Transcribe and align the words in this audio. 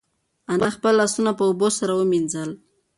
انا 0.53 0.69
خپل 0.75 0.93
لاسونه 0.99 1.31
په 1.37 1.43
اوبو 1.49 1.67
سره 1.79 1.93
ومینځل. 1.95 2.49